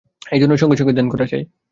এইজন্য 0.31 0.53
সঙ্গে 0.57 0.77
সঙ্গে 0.77 0.93
ধ্যান 0.93 1.07
করা 1.09 1.25
চাই। 1.25 1.43